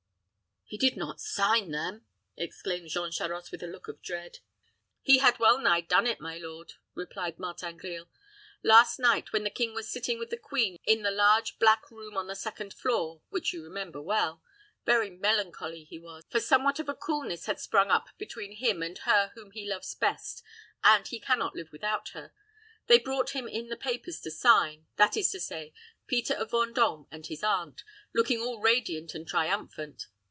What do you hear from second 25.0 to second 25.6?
is to